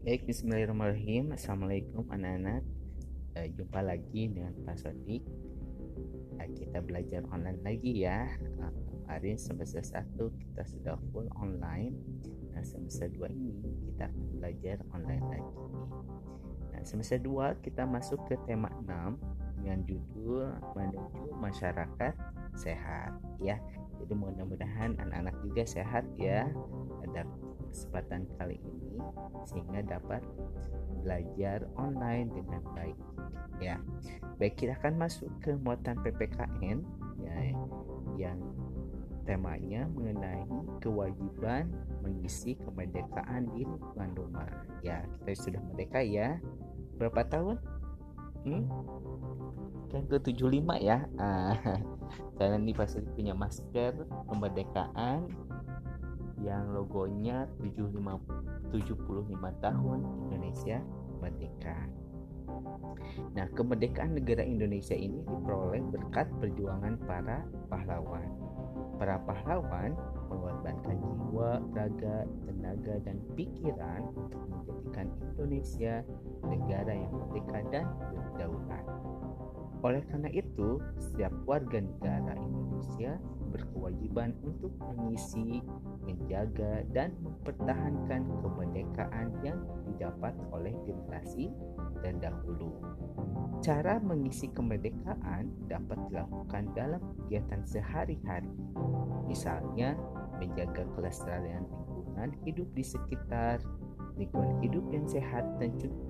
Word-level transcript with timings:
Baik, 0.00 0.24
Bismillahirrahmanirrahim. 0.24 1.36
Assalamualaikum 1.36 2.08
anak-anak. 2.08 2.64
Uh, 3.36 3.48
jumpa 3.52 3.84
lagi 3.84 4.32
dengan 4.32 4.56
Pak 4.64 4.80
Sodik. 4.80 5.20
Uh, 6.40 6.48
kita 6.56 6.80
belajar 6.80 7.20
online 7.28 7.60
lagi 7.60 8.08
ya. 8.08 8.24
Uh, 8.64 8.72
kemarin 8.88 9.36
semester 9.36 9.84
1 9.84 10.16
kita 10.16 10.64
sudah 10.64 10.96
full 11.12 11.28
online. 11.36 12.00
Nah, 12.56 12.64
semester 12.64 13.12
2 13.12 13.28
ini 13.28 13.52
kita 13.92 14.08
akan 14.08 14.24
belajar 14.40 14.80
online 14.96 15.26
lagi. 15.36 15.60
Nah, 16.72 16.80
semester 16.80 17.20
2 17.20 17.60
kita 17.60 17.84
masuk 17.84 18.24
ke 18.24 18.40
tema 18.48 18.72
6 18.88 19.20
dengan 19.60 19.84
judul 19.84 20.48
menuju 20.80 21.36
masyarakat 21.44 22.16
sehat 22.56 23.20
ya. 23.36 23.60
Jadi 24.00 24.16
mudah-mudahan 24.16 24.96
anak-anak 24.96 25.36
juga 25.44 25.68
sehat 25.68 26.08
ya 26.16 26.48
pada 27.04 27.28
kesempatan 27.70 28.26
kali 28.36 28.58
ini 28.60 28.98
sehingga 29.46 29.80
dapat 29.86 30.22
belajar 31.00 31.64
online 31.78 32.28
dengan 32.34 32.62
baik. 32.76 32.98
Ya 33.62 33.80
baik 34.36 34.60
kita 34.60 34.76
akan 34.76 35.00
masuk 35.00 35.30
ke 35.40 35.56
muatan 35.56 36.00
PPKN 36.04 36.84
ya 37.22 37.36
yang 38.18 38.40
temanya 39.24 39.86
mengenai 39.94 40.44
kewajiban 40.82 41.70
mengisi 42.02 42.58
kemerdekaan 42.58 43.48
di 43.54 43.64
lingkungan 43.64 44.10
rumah. 44.18 44.50
Ya 44.82 45.06
kita 45.22 45.32
sudah 45.38 45.60
merdeka 45.62 46.00
ya. 46.02 46.42
Berapa 46.98 47.24
tahun? 47.28 47.56
Hmm? 48.44 48.64
kan 49.90 50.06
ke 50.06 50.22
75 50.22 50.78
ya. 50.78 51.04
Ah, 51.18 51.58
nih 52.64 52.74
pasti 52.74 53.02
punya 53.12 53.34
masker 53.34 54.06
kemerdekaan 54.30 55.26
yang 56.40 56.72
logonya 56.72 57.46
75 57.60 58.72
75 58.72 59.64
tahun 59.64 59.98
Indonesia 60.28 60.78
merdeka. 61.20 61.76
Nah, 63.34 63.46
kemerdekaan 63.54 64.18
negara 64.18 64.42
Indonesia 64.42 64.94
ini 64.94 65.22
diperoleh 65.22 65.82
berkat 65.94 66.26
perjuangan 66.42 66.98
para 67.06 67.46
pahlawan. 67.70 68.26
Para 68.98 69.16
pahlawan 69.24 69.96
mengorbankan 70.28 70.98
jiwa, 71.00 71.62
raga, 71.72 72.28
tenaga, 72.44 72.94
dan 73.06 73.16
pikiran 73.34 74.04
untuk 74.12 74.42
menjadikan 74.50 75.06
Indonesia 75.34 75.94
negara 76.44 76.92
yang 76.92 77.12
merdeka 77.16 77.58
dan 77.72 77.84
berdaulat. 78.12 78.99
Oleh 79.80 80.04
karena 80.12 80.28
itu, 80.32 80.76
setiap 81.00 81.32
warga 81.48 81.80
negara 81.80 82.36
Indonesia 82.36 83.16
berkewajiban 83.50 84.36
untuk 84.44 84.70
mengisi, 84.78 85.64
menjaga, 86.04 86.84
dan 86.92 87.16
mempertahankan 87.24 88.28
kemerdekaan 88.44 89.32
yang 89.42 89.58
didapat 89.88 90.36
oleh 90.52 90.76
generasi 90.84 91.50
dan 92.04 92.20
dahulu. 92.20 92.76
Cara 93.60 94.00
mengisi 94.00 94.48
kemerdekaan 94.52 95.48
dapat 95.68 95.98
dilakukan 96.08 96.72
dalam 96.76 97.00
kegiatan 97.24 97.60
sehari-hari, 97.64 98.52
misalnya 99.28 99.96
menjaga 100.40 100.84
kelestarian 100.96 101.64
lingkungan 102.20 102.30
hidup 102.44 102.68
di 102.76 102.84
sekitar 102.84 103.60
lingkungan 104.16 104.58
hidup 104.62 104.84
yang 104.90 105.06
sehat 105.06 105.46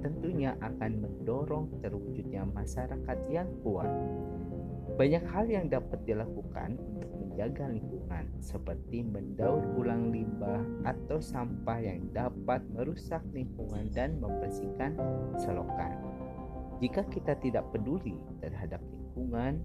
tentunya 0.00 0.56
akan 0.60 1.04
mendorong 1.04 1.68
terwujudnya 1.82 2.46
masyarakat 2.48 3.18
yang 3.28 3.48
kuat. 3.60 3.90
Banyak 5.00 5.24
hal 5.32 5.48
yang 5.48 5.66
dapat 5.72 6.02
dilakukan 6.04 6.76
untuk 6.76 7.08
menjaga 7.16 7.72
lingkungan, 7.72 8.24
seperti 8.42 9.00
mendaur 9.00 9.64
ulang 9.80 10.12
limbah 10.12 10.60
atau 10.84 11.16
sampah 11.16 11.80
yang 11.80 12.04
dapat 12.12 12.60
merusak 12.74 13.24
lingkungan 13.32 13.88
dan 13.96 14.20
membersihkan 14.20 14.92
selokan. 15.40 15.96
Jika 16.84 17.04
kita 17.08 17.36
tidak 17.40 17.64
peduli 17.72 18.16
terhadap 18.44 18.84
lingkungan, 18.92 19.60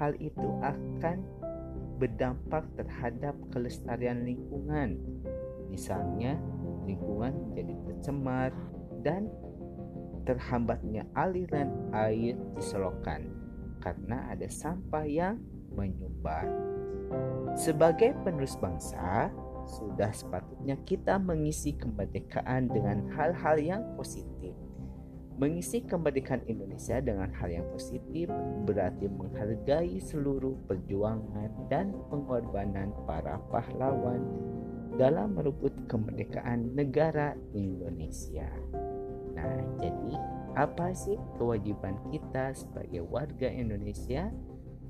hal 0.00 0.16
itu 0.16 0.48
akan 0.64 1.20
berdampak 2.00 2.64
terhadap 2.80 3.36
kelestarian 3.52 4.24
lingkungan. 4.24 4.96
Misalnya, 5.68 6.40
lingkungan 6.86 7.32
menjadi 7.50 7.74
tercemar 7.88 8.50
dan 9.00 9.28
terhambatnya 10.28 11.08
aliran 11.16 11.72
air 11.96 12.36
di 12.36 12.62
selokan 12.62 13.32
karena 13.80 14.28
ada 14.28 14.46
sampah 14.46 15.08
yang 15.08 15.40
menyumbat. 15.72 16.46
Sebagai 17.56 18.14
penerus 18.22 18.54
bangsa, 18.60 19.32
sudah 19.66 20.12
sepatutnya 20.12 20.78
kita 20.86 21.18
mengisi 21.18 21.74
kemerdekaan 21.74 22.70
dengan 22.70 23.08
hal-hal 23.16 23.56
yang 23.58 23.82
positif. 23.96 24.54
Mengisi 25.40 25.80
kemerdekaan 25.80 26.44
Indonesia 26.52 27.00
dengan 27.00 27.32
hal 27.32 27.48
yang 27.48 27.66
positif 27.72 28.28
berarti 28.68 29.08
menghargai 29.08 29.96
seluruh 29.96 30.52
perjuangan 30.68 31.48
dan 31.72 31.96
pengorbanan 32.12 32.92
para 33.08 33.40
pahlawan 33.48 34.20
dalam 35.00 35.32
merebut 35.32 35.72
kemerdekaan 35.88 36.76
negara 36.76 37.32
Indonesia. 37.56 38.44
Nah, 39.32 39.56
jadi 39.80 40.12
apa 40.52 40.92
sih 40.92 41.16
kewajiban 41.40 41.96
kita 42.12 42.52
sebagai 42.52 43.08
warga 43.08 43.48
Indonesia 43.48 44.28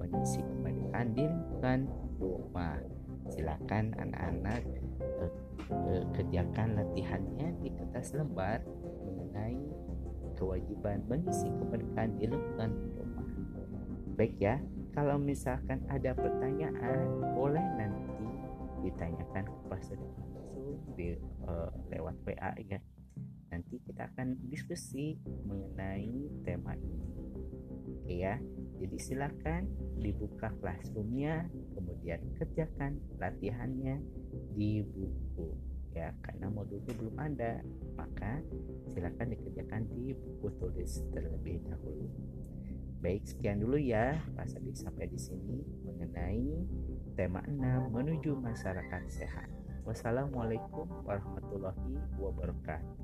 mengisi 0.02 0.42
kemerdekaan 0.42 1.14
di 1.14 1.30
lingkungan 1.30 1.80
rumah? 2.18 2.82
Silakan 3.30 3.94
anak-anak 4.02 4.66
eh, 4.98 5.32
eh, 5.70 6.02
kerjakan 6.18 6.74
latihannya 6.74 7.54
di 7.62 7.70
kertas 7.70 8.10
lembar 8.18 8.66
mengenai 9.06 9.62
kewajiban 10.34 11.06
mengisi 11.06 11.46
kemerdekaan 11.54 12.18
di 12.18 12.26
lingkungan 12.26 12.74
rumah. 12.98 13.28
Baik 14.18 14.34
ya, 14.42 14.58
kalau 14.90 15.22
misalkan 15.22 15.78
ada 15.86 16.18
pertanyaan 16.18 17.06
boleh 17.38 17.62
nanti 17.78 18.19
ditanyakan 18.82 19.44
ke 19.46 19.58
pastor 19.68 19.98
langsung 20.00 20.80
di 20.96 21.16
uh, 21.46 21.70
lewat 21.92 22.16
WA 22.26 22.52
ya. 22.64 22.80
Nanti 23.50 23.82
kita 23.82 24.06
akan 24.14 24.38
diskusi 24.46 25.18
mengenai 25.46 26.28
tema 26.46 26.74
ini. 26.78 27.08
Oke 28.00 28.14
ya 28.16 28.38
jadi 28.80 28.96
silakan 28.96 29.68
dibuka 30.00 30.48
classroomnya 30.56 31.52
kemudian 31.76 32.16
kerjakan 32.40 32.96
latihannya 33.20 34.00
di 34.56 34.80
buku 34.80 35.52
ya. 35.92 36.16
Karena 36.24 36.48
modulnya 36.48 36.96
belum 36.96 37.16
ada 37.20 37.60
maka 38.00 38.40
silakan 38.88 39.36
dikerjakan 39.36 39.84
di 39.92 40.16
buku 40.16 40.48
tulis 40.56 41.04
terlebih 41.12 41.60
dahulu. 41.68 42.08
Baik 43.04 43.28
sekian 43.28 43.60
dulu 43.60 43.76
ya 43.76 44.16
Sadi 44.48 44.72
sampai 44.72 45.08
di 45.08 45.20
sini 45.20 45.60
mengenai 45.84 46.64
tema 47.16 47.42
6 47.46 47.90
menuju 47.90 48.36
masyarakat 48.38 49.02
sehat. 49.10 49.48
Wassalamualaikum 49.82 50.86
warahmatullahi 51.02 51.98
wabarakatuh. 52.20 52.98